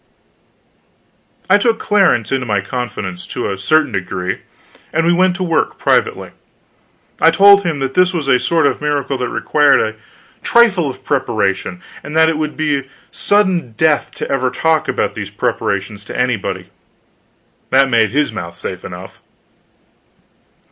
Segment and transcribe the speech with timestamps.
[1.47, 4.39] I took Clarence into my confidence, to a certain degree,
[4.91, 6.31] and we went to work privately.
[7.21, 9.95] I told him that this was a sort of miracle that required a
[10.41, 15.29] trifle of preparation, and that it would be sudden death to ever talk about these
[15.29, 16.71] preparations to anybody.
[17.69, 19.19] That made his mouth safe enough.